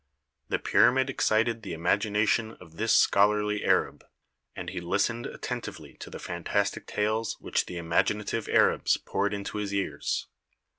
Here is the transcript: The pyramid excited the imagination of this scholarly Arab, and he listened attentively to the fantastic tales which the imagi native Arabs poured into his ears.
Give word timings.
The 0.49 0.57
pyramid 0.57 1.11
excited 1.11 1.61
the 1.61 1.73
imagination 1.73 2.53
of 2.53 2.77
this 2.77 2.91
scholarly 2.91 3.63
Arab, 3.63 4.03
and 4.55 4.71
he 4.71 4.81
listened 4.81 5.27
attentively 5.27 5.93
to 5.99 6.09
the 6.09 6.17
fantastic 6.17 6.87
tales 6.87 7.37
which 7.39 7.67
the 7.67 7.75
imagi 7.75 8.15
native 8.17 8.49
Arabs 8.49 8.97
poured 8.97 9.31
into 9.31 9.59
his 9.59 9.71
ears. 9.75 10.25